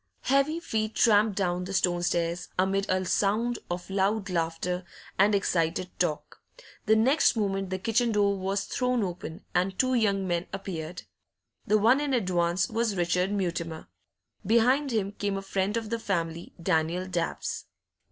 [0.23, 4.83] Heavy feet tramped down the stone stairs, amid a sound of loud laughter
[5.19, 6.41] and excited talk.
[6.87, 11.03] The next moment the kitchen door was thrown open, and two young men appeared.
[11.67, 13.89] The one in advance was Richard Mutimer;
[14.43, 17.67] behind him came a friend of the family, Daniel Dabbs.